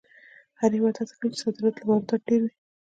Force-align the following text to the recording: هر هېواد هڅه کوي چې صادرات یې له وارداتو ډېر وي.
هر 0.59 0.71
هېواد 0.77 0.95
هڅه 0.99 1.13
کوي 1.19 1.29
چې 1.33 1.41
صادرات 1.43 1.75
یې 1.77 1.81
له 1.83 1.85
وارداتو 1.89 2.15
ډېر 2.27 2.41
وي. 2.43 2.51